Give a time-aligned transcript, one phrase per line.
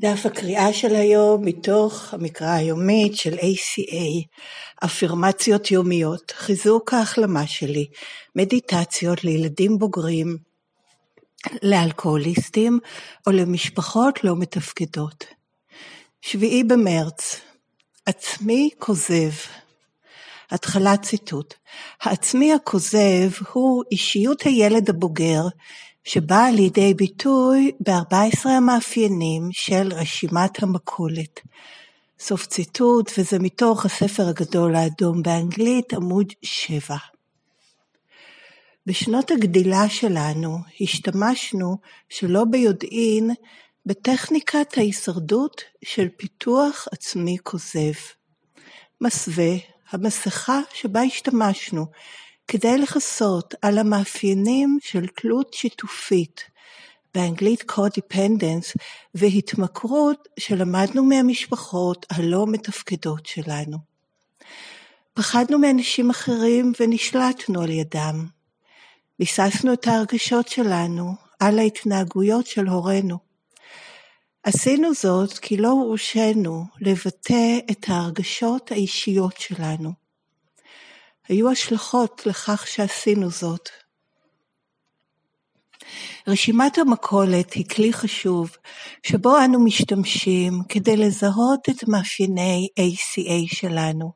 [0.00, 4.26] דף הקריאה של היום מתוך המקרא היומית של ACA,
[4.84, 7.86] אפירמציות יומיות, חיזוק ההחלמה שלי,
[8.36, 10.36] מדיטציות לילדים בוגרים,
[11.62, 12.78] לאלכוהוליסטים
[13.26, 15.24] או למשפחות לא מתפקדות.
[16.20, 17.40] שביעי במרץ,
[18.06, 19.32] עצמי כוזב.
[20.50, 21.54] התחלת ציטוט:
[22.02, 25.42] העצמי הכוזב הוא אישיות הילד הבוגר
[26.06, 31.40] שבאה לידי ביטוי ב-14 המאפיינים של רשימת המכולת.
[32.20, 36.96] סוף ציטוט, וזה מתוך הספר הגדול האדום באנגלית, עמוד 7.
[38.86, 41.76] בשנות הגדילה שלנו השתמשנו
[42.08, 43.30] שלא ביודעין
[43.86, 47.98] בטכניקת ההישרדות של פיתוח עצמי כוזב.
[49.00, 49.54] מסווה,
[49.90, 51.86] המסכה שבה השתמשנו
[52.48, 56.40] כדי לכסות על המאפיינים של תלות שיתופית,
[57.14, 58.78] באנגלית co-dependence,
[59.14, 63.78] והתמכרות שלמדנו מהמשפחות הלא מתפקדות שלנו.
[65.14, 68.26] פחדנו מאנשים אחרים ונשלטנו על ידם.
[69.18, 73.18] ביססנו את ההרגשות שלנו על ההתנהגויות של הורינו.
[74.42, 80.05] עשינו זאת כי לא הורשינו לבטא את ההרגשות האישיות שלנו.
[81.28, 83.68] היו השלכות לכך שעשינו זאת.
[86.28, 88.56] רשימת המכולת היא כלי חשוב
[89.02, 94.12] שבו אנו משתמשים כדי לזהות את מאפייני ACA שלנו.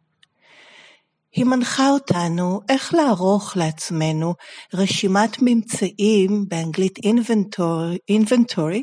[1.32, 4.34] היא מנחה אותנו איך לערוך לעצמנו
[4.74, 8.82] רשימת ממצאים, באנגלית inventory, inventory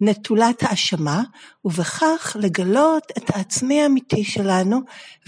[0.00, 1.22] נטולת האשמה,
[1.64, 4.80] ובכך לגלות את העצמי האמיתי שלנו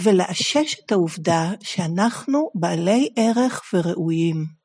[0.02, 4.57] ולאשש את העובדה שאנחנו בעלי ערך וראויים.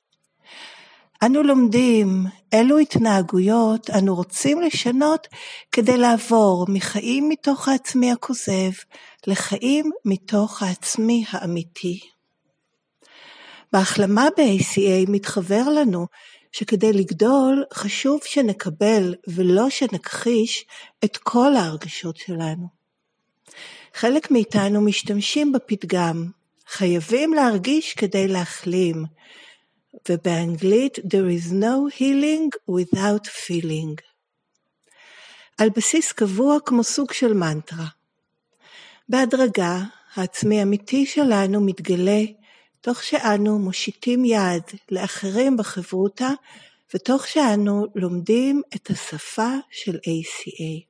[1.26, 5.28] אנו לומדים אילו התנהגויות אנו רוצים לשנות
[5.72, 8.72] כדי לעבור מחיים מתוך העצמי הכוזב
[9.28, 12.00] לחיים מתוך העצמי האמיתי.
[13.74, 16.08] בהחלמה ב-ACA מתחבר לנו
[16.52, 20.66] שכדי לגדול חשוב שנקבל ולא שנכחיש
[21.06, 22.68] את כל ההרגשות שלנו.
[23.94, 26.30] חלק מאיתנו משתמשים בפתגם
[26.68, 29.06] חייבים להרגיש כדי להחלים,
[30.10, 34.02] ובאנגלית There is no healing without feeling.
[35.58, 37.88] על בסיס קבוע כמו סוג של מנטרה.
[39.10, 39.80] בהדרגה,
[40.16, 42.22] העצמי האמיתי שלנו מתגלה
[42.82, 46.30] תוך שאנו מושיטים יד לאחרים בחברותה
[46.94, 50.86] ותוך שאנו לומדים את השפה של ACA.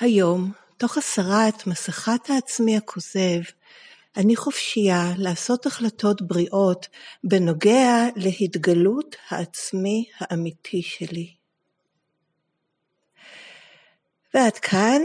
[0.00, 3.40] היום, תוך הסרת מסכת העצמי הכוזב,
[4.16, 6.88] אני חופשייה לעשות החלטות בריאות
[7.24, 11.34] בנוגע להתגלות העצמי האמיתי שלי.
[14.34, 15.02] ועד כאן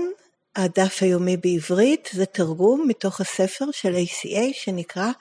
[0.55, 5.11] הדף היומי בעברית זה תרגום מתוך הספר של ACA שנקרא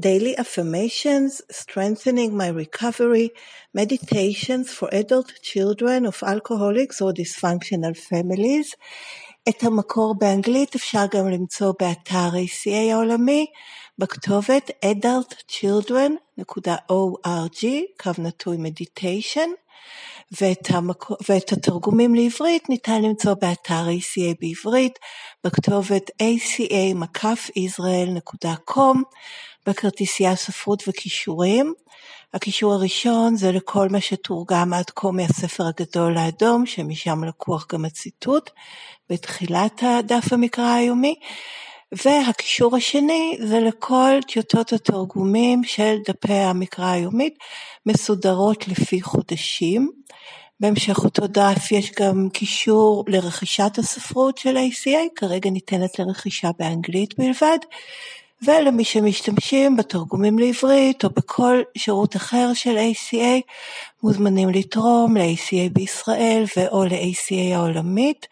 [0.00, 3.28] Daily Affirmations Strengthening My Recovery
[3.76, 8.74] Meditations for Adult Children of Alcoholics or Dysfunctional Families.
[9.48, 13.46] את המקור באנגלית אפשר גם למצוא באתר ACA העולמי
[13.98, 17.64] בכתובת adultchildren.org,
[18.02, 19.48] קו נטוי meditation.
[20.40, 20.68] ואת,
[21.28, 24.98] ואת התרגומים לעברית ניתן למצוא באתר ACA בעברית,
[25.44, 28.96] בכתובת aca-israel.com,
[29.66, 31.74] בכרטיסייה ספרות וכישורים.
[32.34, 38.50] הקישור הראשון זה לכל מה שתורגם עד כה מהספר הגדול האדום, שמשם לקוח גם הציטוט
[39.10, 41.14] בתחילת הדף המקרא היומי.
[41.92, 47.38] והקישור השני זה לכל טיוטות התרגומים של דפי המקרא היומית,
[47.86, 49.90] מסודרות לפי חודשים.
[50.60, 57.58] בהמשך אותו דף יש גם קישור לרכישת הספרות של ACA, כרגע ניתנת לרכישה באנגלית בלבד,
[58.42, 63.40] ולמי שמשתמשים בתרגומים לעברית או בכל שירות אחר של ACA,
[64.02, 68.26] מוזמנים לתרום ל-ACA בישראל ו/או ל-ACA העולמית.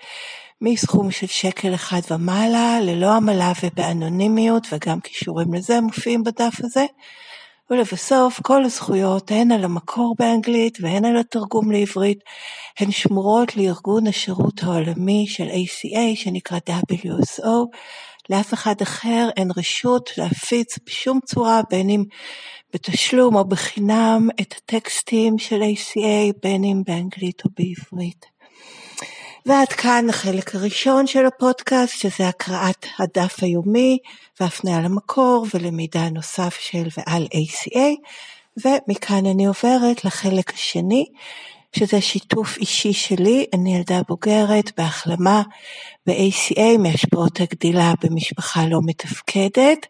[0.60, 6.84] מסכום של שקל אחד ומעלה, ללא עמלה ובאנונימיות, וגם קישורים לזה מופיעים בדף הזה.
[7.70, 12.18] ולבסוף, כל הזכויות, הן על המקור באנגלית והן על התרגום לעברית,
[12.78, 17.76] הן שמורות לארגון השירות העולמי של ACA, שנקרא WSO.
[18.30, 22.04] לאף אחד אחר אין רשות להפיץ בשום צורה, בין אם
[22.74, 28.35] בתשלום או בחינם, את הטקסטים של ACA, בין אם באנגלית או בעברית.
[29.46, 33.98] ועד כאן החלק הראשון של הפודקאסט, שזה הקראת הדף היומי
[34.40, 37.80] והפניה למקור ולמידע נוסף של ועל ACA,
[38.64, 41.04] ומכאן אני עוברת לחלק השני,
[41.76, 45.42] שזה שיתוף אישי שלי, אני ילדה בוגרת בהחלמה
[46.06, 49.86] ב-ACA מהשפעות הגדילה במשפחה לא מתפקדת,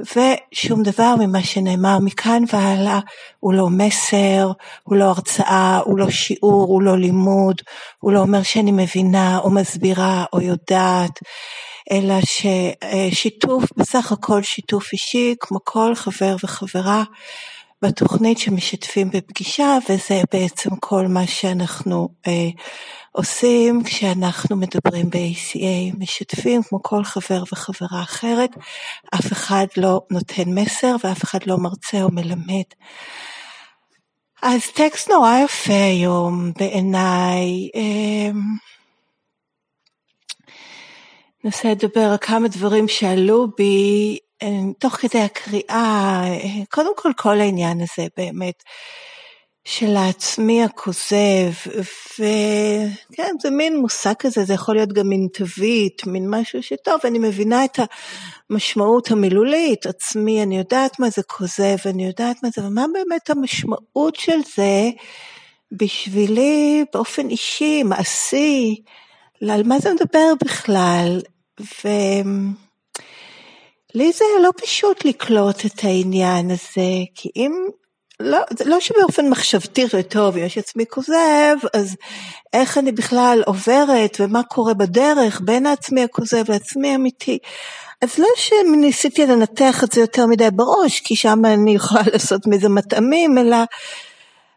[0.00, 3.00] ושום דבר ממה שנאמר מכאן והלאה
[3.40, 4.52] הוא לא מסר,
[4.82, 7.62] הוא לא הרצאה, הוא לא שיעור, הוא לא לימוד,
[7.98, 11.18] הוא לא אומר שאני מבינה או מסבירה או יודעת,
[11.90, 17.02] אלא ששיתוף, בסך הכל שיתוף אישי, כמו כל חבר וחברה
[17.82, 22.48] בתוכנית שמשתפים בפגישה, וזה בעצם כל מה שאנחנו אה,
[23.12, 28.50] עושים כשאנחנו מדברים ב-ACA, משתפים כמו כל חבר וחברה אחרת,
[29.14, 32.68] אף אחד לא נותן מסר ואף אחד לא מרצה או מלמד.
[34.42, 37.70] אז טקסט נורא יפה היום בעיניי.
[37.74, 38.30] אה,
[41.44, 44.48] ננסה לדבר על כמה דברים שעלו בי אה,
[44.78, 48.62] תוך כדי הקריאה, אה, קודם כל כל העניין הזה באמת
[49.64, 51.50] של העצמי הכוזב,
[52.14, 57.18] וכן, זה מין מושג כזה, זה יכול להיות גם מין תווית, מין משהו שטוב, אני
[57.18, 57.78] מבינה את
[58.50, 64.16] המשמעות המילולית, עצמי, אני יודעת מה זה כוזב, אני יודעת מה זה, ומה באמת המשמעות
[64.16, 64.90] של זה
[65.72, 68.82] בשבילי באופן אישי, מעשי,
[69.50, 71.20] על מה זה מדבר בכלל,
[71.60, 71.88] ו...
[73.94, 77.52] לי זה לא פשוט לקלוט את העניין הזה, כי אם,
[78.22, 81.96] לא, לא שבאופן מחשבתי וטוב, אם יש עצמי כוזב, אז
[82.52, 87.38] איך אני בכלל עוברת ומה קורה בדרך בין העצמי הכוזב לעצמי האמיתי.
[88.02, 92.68] אז לא שניסיתי לנתח את זה יותר מדי בראש, כי שם אני יכולה לעשות מזה
[92.68, 93.56] מטעמים, אלא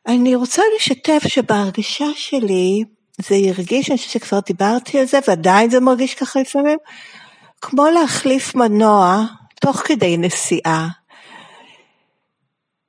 [0.07, 2.83] אני רוצה לשתף שבהרגשה שלי,
[3.21, 6.77] זה הרגיש, אני חושבת שכבר דיברתי על זה, ועדיין זה מרגיש ככה לפעמים,
[7.61, 9.23] כמו להחליף מנוע
[9.61, 10.88] תוך כדי נסיעה.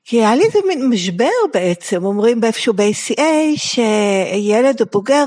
[0.08, 3.20] כי היה לי איזה מין משבר בעצם, אומרים באיפשהו ב-ACA,
[3.56, 5.24] שילד או בוגר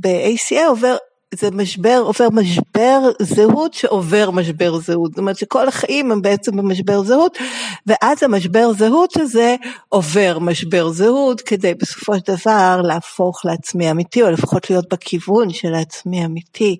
[0.00, 0.96] ב-ACA עובר
[1.34, 5.10] זה משבר, עובר משבר זהות שעובר משבר זהות.
[5.10, 7.38] זאת אומרת שכל החיים הם בעצם במשבר זהות,
[7.86, 9.56] ואז המשבר זהות הזה
[9.88, 15.74] עובר משבר זהות, כדי בסופו של דבר להפוך לעצמי אמיתי, או לפחות להיות בכיוון של
[15.74, 16.76] העצמי אמיתי.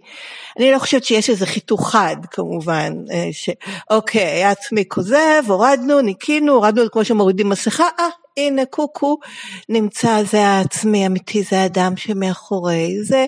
[0.59, 6.53] אני לא חושבת שיש איזה חיתוך חד, כמובן, אה, שאוקיי, היה עצמי כוזב, הורדנו, ניקינו,
[6.53, 9.19] הורדנו כמו שמורידים מסכה, אה, הנה קוקו,
[9.69, 13.27] נמצא, זה העצמי אמיתי, זה האדם שמאחורי זה.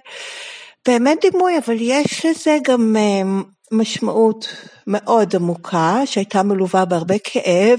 [0.88, 3.43] באמת דימוי, אבל יש לזה גם אה,
[3.73, 4.49] משמעות
[4.87, 7.79] מאוד עמוקה, שהייתה מלווה בהרבה כאב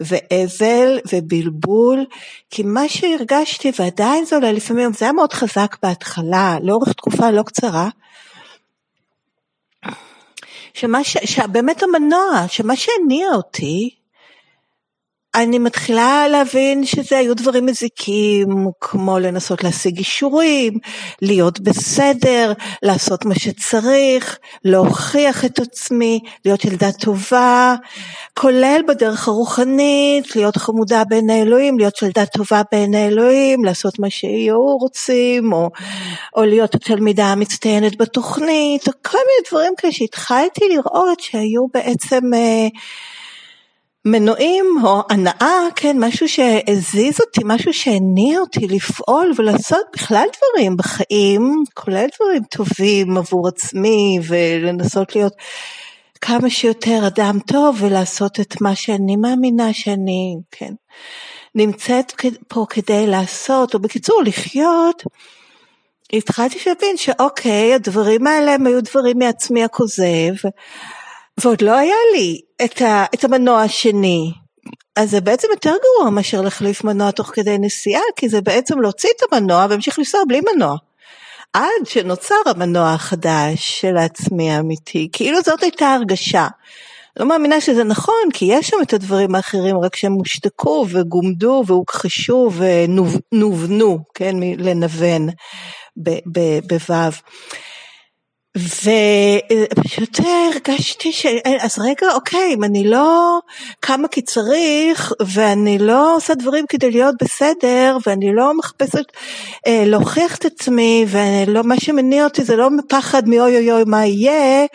[0.00, 2.04] ואבל ובלבול,
[2.50, 7.42] כי מה שהרגשתי, ועדיין זה אולי לפעמים, זה היה מאוד חזק בהתחלה, לאורך תקופה לא
[7.42, 7.88] קצרה,
[10.74, 11.16] שמה ש...
[11.24, 13.99] שבאמת המנוע, שמה שהניע אותי,
[15.34, 18.48] אני מתחילה להבין שזה היו דברים מזיקים,
[18.80, 20.78] כמו לנסות להשיג אישורים,
[21.22, 27.74] להיות בסדר, לעשות מה שצריך, להוכיח את עצמי, להיות ילדה טובה,
[28.34, 34.76] כולל בדרך הרוחנית, להיות חמודה בעיני אלוהים, להיות ילדה טובה בעיני אלוהים, לעשות מה שיהיו
[34.76, 35.70] רוצים, או,
[36.36, 42.68] או להיות התלמידה המצטיינת בתוכנית, או כל מיני דברים כאלה שהתחלתי לראות שהיו בעצם אה,
[44.04, 51.64] מנועים או הנאה, כן, משהו שהזיז אותי, משהו שהניע אותי לפעול ולעשות בכלל דברים בחיים,
[51.74, 55.32] כולל דברים טובים עבור עצמי ולנסות להיות
[56.20, 60.72] כמה שיותר אדם טוב ולעשות את מה שאני מאמינה שאני, כן,
[61.54, 62.12] נמצאת
[62.48, 65.02] פה כדי לעשות, או בקיצור לחיות.
[66.12, 70.32] התחלתי להבין שאוקיי, הדברים האלה הם היו דברים מעצמי הכוזב,
[71.40, 74.32] ועוד לא היה לי את, ה, את המנוע השני.
[74.96, 79.10] אז זה בעצם יותר גרוע מאשר להחליף מנוע תוך כדי נסיעה, כי זה בעצם להוציא
[79.16, 80.76] את המנוע והמשיך לנסוע בלי מנוע.
[81.52, 86.46] עד שנוצר המנוע החדש של העצמי האמיתי, כאילו זאת הייתה הרגשה.
[87.16, 92.50] לא מאמינה שזה נכון, כי יש שם את הדברים האחרים, רק שהם הושתקו וגומדו והוכחשו
[92.56, 95.28] ונובנו, כן, לנוון
[95.96, 96.92] בו"ב.
[98.58, 101.26] ופשוט הרגשתי ש...
[101.60, 103.38] אז רגע, אוקיי, אם אני לא
[103.80, 109.04] קמה כי צריך, ואני לא עושה דברים כדי להיות בסדר, ואני לא מחפשת
[109.66, 114.66] אה, להוכיח את עצמי, ומה שמניע אותי זה לא מפחד מאוי אוי אוי מה יהיה,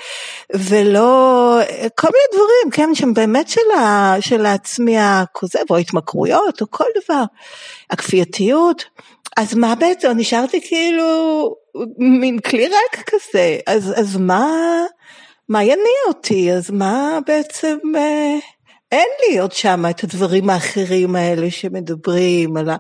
[0.54, 1.60] ולא...
[1.96, 3.50] כל מיני דברים, כן, שהם באמת
[4.22, 7.24] של העצמי הכוזב, או התמכרויות, או כל דבר.
[7.90, 8.86] הכפייתיות.
[9.36, 11.50] אז מה בעצם, נשארתי כאילו
[11.98, 14.52] מין כלי ריק כזה, אז, אז מה,
[15.50, 16.52] מה יניע אותי?
[16.52, 18.36] אז מה בעצם, אה,
[18.92, 22.76] אין לי עוד שם את הדברים האחרים האלה שמדברים על ה...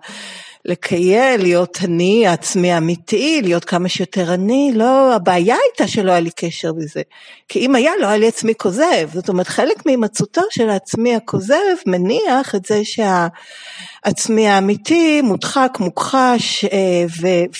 [0.65, 6.29] לקייל, להיות אני, העצמי האמיתי, להיות כמה שיותר אני, לא, הבעיה הייתה שלא היה לי
[6.35, 7.01] קשר בזה.
[7.49, 9.09] כי אם היה, לא היה לי עצמי כוזב.
[9.13, 17.05] זאת אומרת, חלק מהימצאותו של העצמי הכוזב מניח את זה שהעצמי האמיתי מודחק, מוכחש, אה,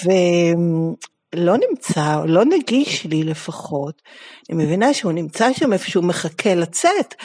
[0.06, 4.02] ולא נמצא, לא נגיש לי לפחות.
[4.50, 7.16] אני מבינה שהוא נמצא שם איפה שהוא מחכה לצאת.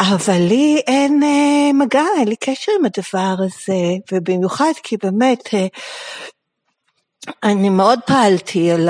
[0.00, 5.66] אבל לי אין אה, מגע, אין לי קשר עם הדבר הזה, ובמיוחד כי באמת אה,
[7.42, 8.88] אני מאוד פעלתי על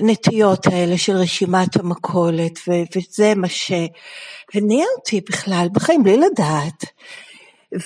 [0.00, 6.84] הנטיות אמ, אה, האלה של רשימת המכולת, וזה מה שהניע אותי בכלל בחיים, בלי לדעת.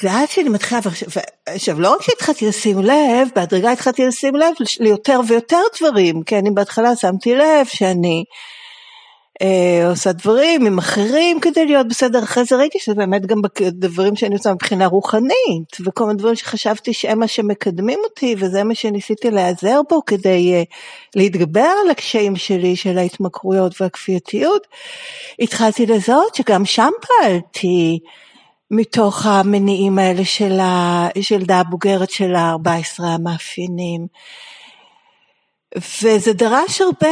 [0.02, 0.80] ואז שאני מתחילה,
[1.46, 6.50] עכשיו לא רק שהתחלתי לשים לב, בהדרגה התחלתי לשים לב ליותר ויותר דברים, כי אני
[6.50, 8.57] בהתחלה שמתי לב שאני אה,
[9.90, 14.34] עושה דברים עם אחרים כדי להיות בסדר, אחרי זה ראיתי שזה באמת גם דברים שאני
[14.34, 19.80] עושה מבחינה רוחנית, וכל מיני דברים שחשבתי שהם מה שמקדמים אותי, וזה מה שניסיתי להיעזר
[19.90, 20.62] בו כדי אה,
[21.16, 24.66] להתגבר על הקשיים שלי של ההתמכרויות והכפייתיות.
[25.40, 27.98] התחלתי לזהות שגם שם פעלתי.
[28.70, 34.06] מתוך המניעים האלה של הילדה הבוגרת של ה-14 המאפיינים.
[35.76, 37.08] וזה דרש הרבה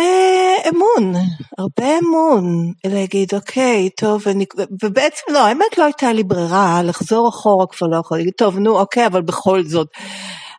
[0.69, 1.15] אמון,
[1.59, 4.45] הרבה אמון, להגיד אוקיי, טוב, אני,
[4.83, 8.79] ובעצם לא, האמת לא הייתה לי ברירה, לחזור אחורה כבר לא יכולה להגיד, טוב, נו,
[8.79, 9.89] אוקיי, אבל בכל זאת,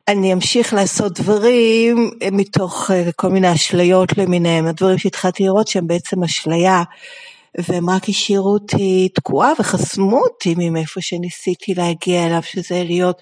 [0.07, 6.23] אני אמשיך לעשות דברים מתוך אה, כל מיני אשליות למיניהם, הדברים שהתחלתי לראות שהם בעצם
[6.23, 6.83] אשליה.
[7.57, 13.21] והם רק השאירו אותי תקועה וחסמו אותי מאיפה שניסיתי להגיע אליו, שזה להיות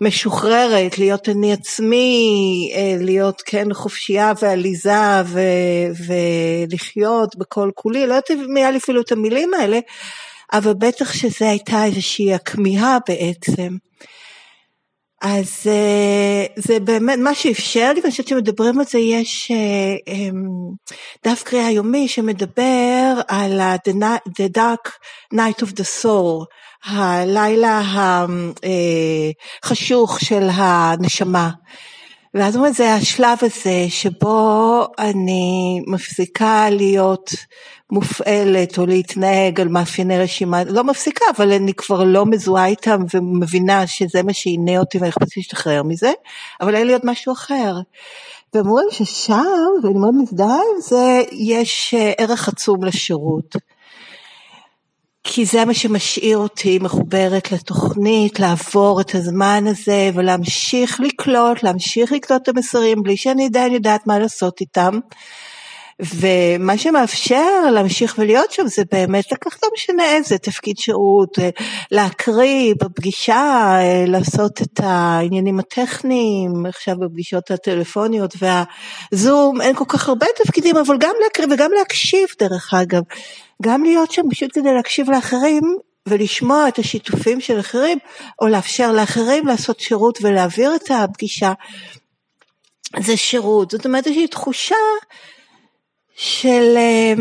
[0.00, 5.40] משוחררת, להיות אני עצמי, אה, להיות כן חופשייה ועליזה ו,
[6.06, 9.78] ולחיות בכל כולי, לא יודעת אם היה לי אפילו את המילים האלה,
[10.52, 13.76] אבל בטח שזו הייתה איזושהי הכמיהה בעצם.
[15.26, 20.48] אז אה, זה באמת מה שאפשר לי, ואני חושבת שמדברים על זה, יש אה, אמ,
[21.24, 23.60] דף קריאה יומי שמדבר על
[24.28, 24.90] The Dark
[25.34, 26.44] Night of the Soul,
[26.84, 27.80] הלילה
[29.62, 31.50] החשוך אה, של הנשמה.
[32.34, 37.30] ואז אומרת, זה השלב הזה שבו אני מפסיקה להיות
[37.92, 43.86] מופעלת או להתנהג על מאפייני רשימה, לא מפסיקה, אבל אני כבר לא מזוהה איתם ומבינה
[43.86, 46.12] שזה מה שעינה אותי ואני חושבת להשתחרר מזה,
[46.60, 47.74] אבל אין לי עוד משהו אחר.
[48.54, 49.44] והם אומרים ששם,
[49.82, 53.56] ואני מאוד מזדהה עם זה, יש אה, ערך עצום לשירות.
[55.24, 62.42] כי זה מה שמשאיר אותי מחוברת לתוכנית, לעבור את הזמן הזה ולהמשיך לקלוט, להמשיך לקלוט
[62.42, 64.98] את המסרים בלי שאני עדיין יודעת מה לעשות איתם.
[66.00, 71.38] ומה שמאפשר להמשיך ולהיות שם זה באמת לקחת לא משנה איזה תפקיד שירות,
[71.90, 73.76] להקריא בפגישה,
[74.06, 81.14] לעשות את העניינים הטכניים, עכשיו בפגישות הטלפוניות והזום, אין כל כך הרבה תפקידים, אבל גם
[81.24, 83.02] להקריא וגם להקשיב דרך אגב,
[83.62, 85.62] גם להיות שם פשוט כדי להקשיב לאחרים
[86.08, 87.98] ולשמוע את השיתופים של אחרים,
[88.40, 91.52] או לאפשר לאחרים לעשות שירות ולהעביר את הפגישה,
[93.00, 93.70] זה שירות.
[93.70, 94.76] זאת אומרת, יש לי תחושה
[96.16, 97.12] של אה,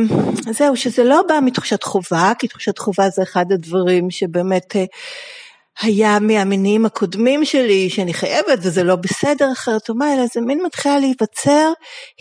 [0.52, 4.86] זהו, שזה לא בא מתחושת חובה, כי תחושת חובה זה אחד הדברים שבאמת אה,
[5.82, 10.63] היה מהמינים הקודמים שלי, שאני חייבת וזה לא בסדר אחרת או מה, אלא זה מין
[10.65, 11.72] מתחילה להיווצר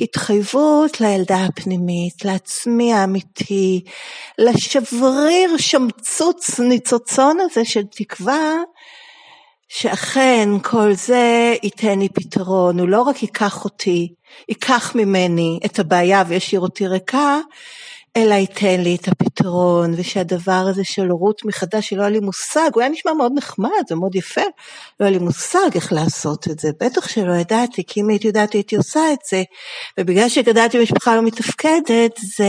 [0.00, 3.80] התחייבות לילדה הפנימית, לעצמי האמיתי,
[4.38, 8.52] לשבריר שמצוץ ניצוצון הזה של תקווה,
[9.68, 14.08] שאכן כל זה ייתן לי פתרון, הוא לא רק ייקח אותי,
[14.48, 17.38] ייקח ממני את הבעיה וישאיר אותי ריקה,
[18.16, 22.82] אלא ייתן לי את הפתרון, ושהדבר הזה של הורות מחדש, שלא היה לי מושג, הוא
[22.82, 24.40] היה נשמע מאוד נחמד ומאוד יפה,
[25.00, 28.52] לא היה לי מושג איך לעשות את זה, בטח שלא ידעתי, כי אם הייתי יודעת
[28.52, 29.42] הייתי עושה את זה,
[30.00, 32.44] ובגלל שגדלתי במשפחה לא מתפקדת, זה...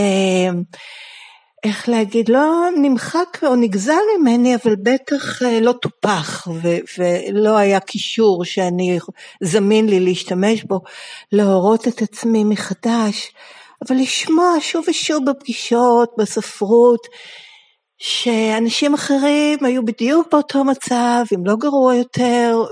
[1.64, 7.80] איך להגיד, לא נמחק או נגזל ממני, אבל בטח אה, לא טופח ו- ולא היה
[7.80, 8.98] קישור שאני
[9.42, 10.80] זמין לי להשתמש בו,
[11.32, 13.32] להורות את עצמי מחדש,
[13.82, 17.06] אבל לשמוע שוב ושוב בפגישות, בספרות,
[17.98, 22.64] שאנשים אחרים היו בדיוק באותו מצב, אם לא גרוע יותר,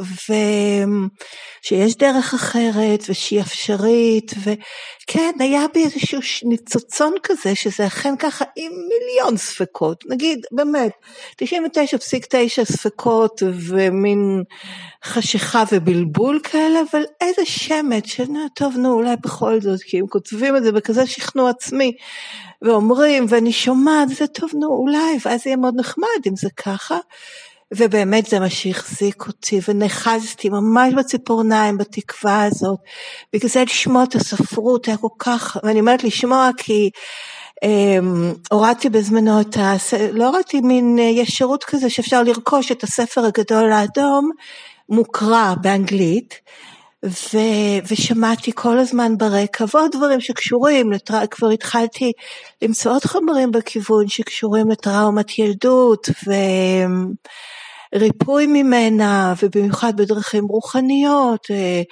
[1.62, 8.72] ושיש דרך אחרת ושהיא אפשרית, וכן, היה בי איזשהו ניצוצון כזה, שזה אכן ככה עם
[8.72, 10.92] מיליון ספקות, נגיד, באמת,
[11.42, 14.42] 99.9 ספקות ומין
[15.04, 18.04] חשיכה ובלבול כאלה, אבל איזה שמץ,
[18.54, 21.92] טוב, נו, אולי בכל זאת, כי אם כותבים את זה בכזה שכנוע עצמי,
[22.62, 26.98] ואומרים, ואני שומעת, זה טוב, נו, אולי, ואז יהיה מאוד נחמד אם זה ככה.
[27.76, 32.78] ובאמת זה מה שהחזיק אותי, ונאחזתי ממש בציפורניים, בתקווה הזאת.
[33.32, 36.90] בגלל זה לשמוע את הספרות היה כל כך, ואני אומרת לשמוע כי
[37.62, 39.74] אמ, הורדתי בזמנו את ה...
[40.12, 44.30] לא הורדתי מין, יש שירות כזה שאפשר לרכוש את הספר הגדול האדום,
[44.88, 46.34] מוקרא באנגלית.
[47.04, 47.38] ו,
[47.90, 51.26] ושמעתי כל הזמן ברקע ועוד דברים שקשורים, לטר...
[51.30, 52.12] כבר התחלתי
[52.62, 56.08] למצוא עוד חומרים בכיוון שקשורים לטראומת ילדות
[57.94, 61.82] וריפוי ממנה ובמיוחד בדרכים רוחניות, אה,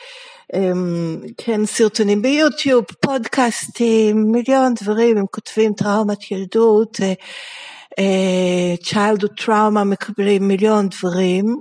[0.55, 7.12] אמ, כן, סרטונים ביוטיוב, פודקאסטים, מיליון דברים, הם כותבים טראומת ילדות, אה,
[7.99, 11.61] אה, childhood trauma מקבלים מיליון דברים,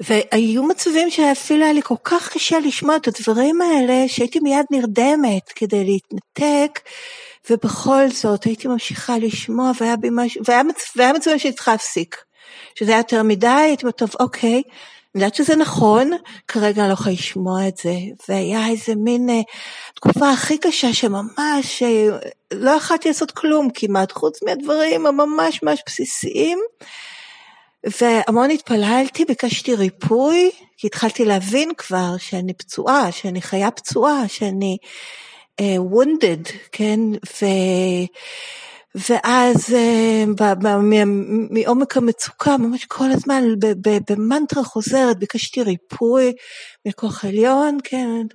[0.00, 5.48] והיו מצבים שאפילו היה לי כל כך קשה לשמוע את הדברים האלה, שהייתי מיד נרדמת
[5.54, 6.80] כדי להתנתק,
[7.50, 10.92] ובכל זאת הייתי ממשיכה לשמוע, והיה בי משהו, והיה, מצ...
[10.96, 12.16] והיה מצבים שהייתי צריכה להפסיק.
[12.78, 14.62] שזה היה יותר מדי, הייתי אומרת, טוב, אוקיי,
[15.14, 16.10] אני יודעת שזה נכון,
[16.48, 17.94] כרגע אני לא יכולה לשמוע את זה.
[18.28, 19.32] והיה איזה מין uh,
[19.94, 26.58] תקופה הכי קשה שממש uh, לא יכולתי לעשות כלום כמעט, חוץ מהדברים הממש ממש בסיסיים.
[28.00, 34.76] והמון התפללתי, ביקשתי ריפוי, כי התחלתי להבין כבר שאני פצועה, שאני חיה פצועה, שאני
[35.60, 37.00] uh, wounded, כן?
[37.12, 37.46] ו...
[39.08, 40.44] ואז uh,
[41.50, 43.44] מעומק המצוקה, ממש כל הזמן
[44.10, 46.32] במנטרה חוזרת, ביקשתי ריפוי
[46.86, 48.26] מכוח עליון, כן,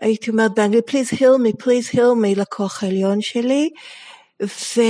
[0.00, 3.70] הייתי אומרת באנגלית, please heal me, please heal me לכוח העליון שלי,
[4.42, 4.80] ו,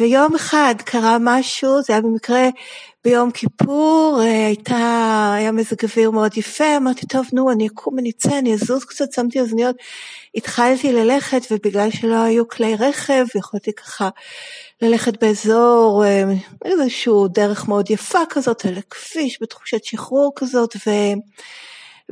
[0.00, 2.48] ויום אחד קרה משהו, זה היה במקרה
[3.04, 8.10] ביום כיפור, אה, הייתה, היה מזג אוויר מאוד יפה, אמרתי, טוב, נו, אני אקום, אני
[8.10, 9.76] אצא, אני אזוז קצת, שמתי אוזניות,
[10.34, 14.08] התחלתי ללכת, ובגלל שלא היו כלי רכב, יכולתי ככה
[14.82, 16.24] ללכת באזור, אה,
[16.64, 20.90] איזשהו דרך מאוד יפה כזאת, על הכביש, בתחושת שחרור כזאת, ו...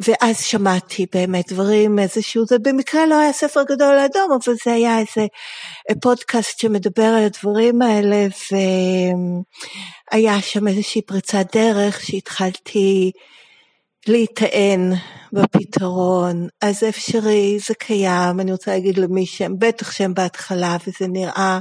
[0.05, 4.99] ואז שמעתי באמת דברים, איזשהו, זה במקרה לא היה ספר גדול לאדום, אבל זה היה
[4.99, 5.27] איזה
[6.03, 8.27] פודקאסט שמדבר על הדברים האלה,
[10.13, 13.13] והיה שם איזושהי פריצת דרך שהתחלתי
[14.07, 14.93] להיטען
[15.33, 21.07] בפתרון, אז זה אפשרי, זה קיים, אני רוצה להגיד למי שהם, בטח שהם בהתחלה, וזה
[21.09, 21.59] נראה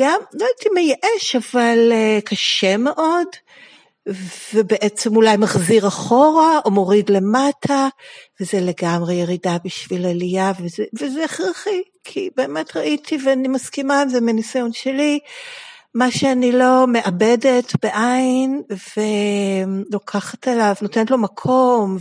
[0.00, 3.26] גם, לא הייתי מייאש, אבל uh, קשה מאוד.
[4.54, 7.88] ובעצם אולי מחזיר אחורה או מוריד למטה,
[8.40, 14.20] וזה לגמרי ירידה בשביל עלייה, וזה, וזה הכרחי, כי באמת ראיתי ואני מסכימה עם זה
[14.20, 15.18] מניסיון שלי,
[15.94, 18.62] מה שאני לא מאבדת בעין
[18.96, 21.98] ולוקחת עליו, נותנת לו מקום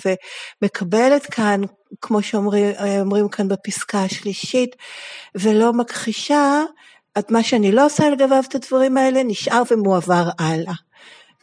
[0.62, 1.62] ומקבלת כאן,
[2.02, 4.76] כמו שאומרים כאן בפסקה השלישית,
[5.36, 6.64] ולא מכחישה,
[7.20, 10.74] את מה שאני לא עושה לגביו את הדברים האלה נשאר ומועבר הלאה.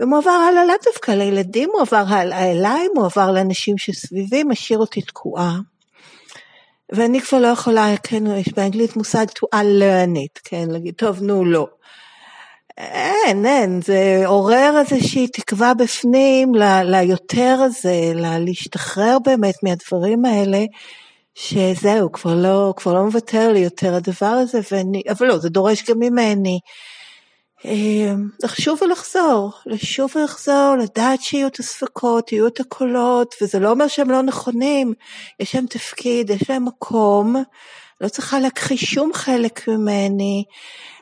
[0.01, 5.59] ומועבר הלאה לאו דווקא לילדים, מועבר הלאה אליי, מועבר לאנשים שסביבי, משאיר אותי תקועה.
[6.93, 11.45] ואני כבר לא יכולה, כן, יש באנגלית מושג to unlearn it, כן, להגיד, טוב, נו,
[11.45, 11.67] לא.
[12.79, 20.65] אין, אין, זה עורר איזושהי תקווה בפנים ל, ליותר הזה, ל, להשתחרר באמת מהדברים האלה,
[21.35, 25.91] שזהו, כבר לא, כבר לא מוותר לי יותר הדבר הזה, ואני, אבל לא, זה דורש
[25.91, 26.59] גם ממני.
[27.65, 33.89] אמ, לחשוב ולחזור, לשוב ולחזור, לדעת שיהיו את הספקות, יהיו את הקולות, וזה לא אומר
[33.89, 34.95] שהם לא נכונים,
[35.41, 37.37] יש להם תפקיד, יש להם מקום,
[38.01, 40.45] לא צריכה להכחיש שום חלק ממני.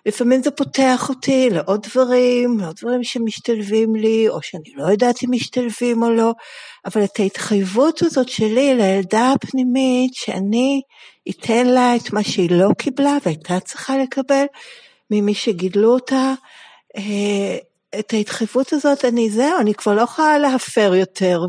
[0.07, 5.31] לפעמים זה פותח אותי לעוד דברים, לעוד דברים שמשתלבים לי, או שאני לא יודעת אם
[5.31, 6.33] משתלבים או לא,
[6.87, 10.81] אבל את ההתחייבות הזאת שלי לילדה הפנימית, שאני
[11.31, 14.45] אתן לה את מה שהיא לא קיבלה והייתה צריכה לקבל,
[15.11, 16.35] ממי שגידלו אותה,
[16.97, 17.59] אה,
[17.99, 21.47] את ההתחייבות הזאת, אני זהו, אני כבר לא יכולה להפר יותר,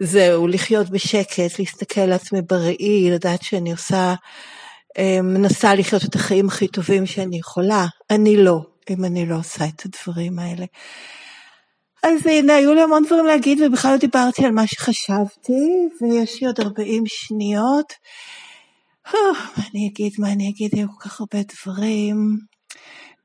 [0.00, 4.14] וזהו, לחיות בשקט, להסתכל על עצמי בראי, לדעת שאני עושה,
[4.98, 7.86] אה, מנסה לחיות את החיים הכי טובים שאני יכולה.
[8.10, 8.60] אני לא,
[8.90, 10.64] אם אני לא עושה את הדברים האלה.
[12.02, 16.46] אז הנה, היו לי המון דברים להגיד, ובכלל לא דיברתי על מה שחשבתי, ויש לי
[16.46, 17.92] עוד 40 שניות.
[19.12, 19.20] מה
[19.70, 22.38] אני אגיד, מה אני אגיד, היו כל כך הרבה דברים.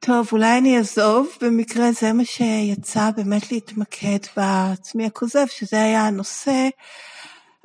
[0.06, 6.70] טוב, אולי אני אעזוב, במקרה זה מה שיצא באמת להתמקד בעצמי הכוזב, שזה היה הנושא,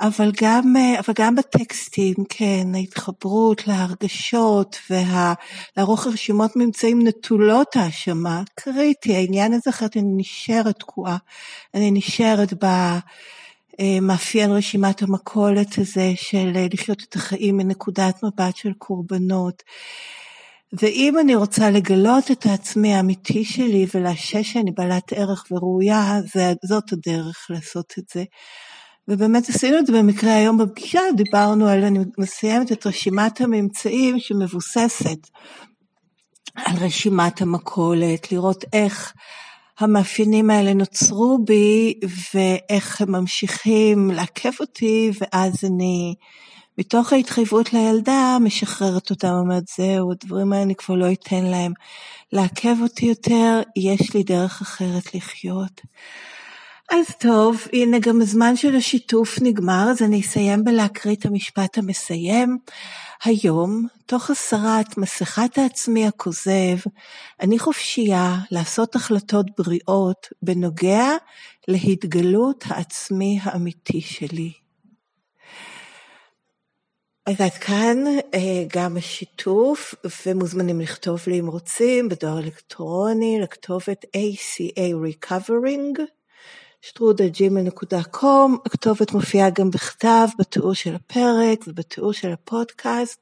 [0.01, 9.53] אבל גם, אבל גם בטקסטים, כן, ההתחברות להרגשות ולערוך רשימות ממצאים נטולות האשמה, קריטי, העניין
[9.53, 11.16] הזה אחרת אני נשארת תקועה,
[11.75, 12.55] אני נשארת
[13.81, 19.62] במאפיין רשימת המכולת הזה של לחיות את החיים מנקודת מבט של קורבנות.
[20.72, 26.20] ואם אני רוצה לגלות את העצמי האמיתי שלי ולאשש שאני בעלת ערך וראויה,
[26.64, 28.24] זאת הדרך לעשות את זה.
[29.09, 35.18] ובאמת עשינו את זה במקרה היום בפגישה, דיברנו על, אני מסיימת את רשימת הממצאים שמבוססת
[36.55, 39.12] על רשימת המכולת, לראות איך
[39.79, 41.94] המאפיינים האלה נוצרו בי
[42.35, 46.14] ואיך הם ממשיכים לעכב אותי, ואז אני,
[46.79, 51.73] מתוך ההתחייבות לילדה, משחררת אותם, אומרת, זהו, הדברים האלה אני כבר לא אתן להם
[52.33, 55.81] לעכב אותי יותר, יש לי דרך אחרת לחיות.
[56.93, 62.59] אז טוב, הנה גם הזמן של השיתוף נגמר, אז אני אסיים בלהקריא את המשפט המסיים.
[63.25, 66.77] היום, תוך הסרת מסכת העצמי הכוזב,
[67.41, 71.07] אני חופשייה לעשות החלטות בריאות בנוגע
[71.69, 74.63] להתגלות העצמי האמיתי שלי.
[77.27, 79.95] אז עד כאן אה, גם השיתוף,
[80.27, 86.01] ומוזמנים לכתוב לי אם רוצים בדואר אלקטרוני לכתובת ACA Recovering.
[86.81, 93.21] שטרודלג'ימל.קום, הכתובת מופיעה גם בכתב בתיאור של הפרק ובתיאור של הפודקאסט.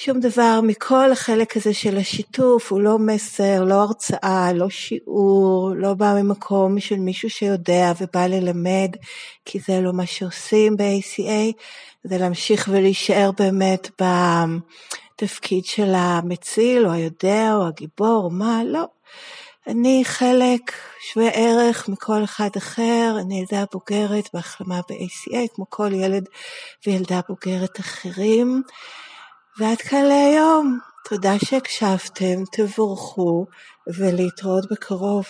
[0.00, 5.94] שום דבר מכל החלק הזה של השיתוף הוא לא מסר, לא הרצאה, לא שיעור, לא
[5.94, 8.90] בא ממקום של מישהו שיודע ובא ללמד,
[9.44, 11.52] כי זה לא מה שעושים ב-ACA,
[12.04, 18.84] זה להמשיך ולהישאר באמת בתפקיד של המציל או היודע או הגיבור או מה, לא.
[19.66, 20.72] אני חלק
[21.12, 26.24] שווה ערך מכל אחד אחר, אני ילדה בוגרת בהחלמה ב-ACA, כמו כל ילד
[26.86, 28.62] וילדה בוגרת אחרים.
[29.58, 30.78] ועד כאן להיום.
[31.08, 33.46] תודה שהקשבתם, תבורכו,
[33.86, 35.24] ולהתראות בקרוב.